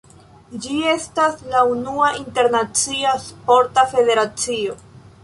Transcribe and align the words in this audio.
Ĝi 0.61 0.77
estas 0.93 1.43
la 1.51 1.61
unua 1.73 2.07
internacia 2.21 3.13
sporta 3.27 3.85
federacio. 3.93 4.79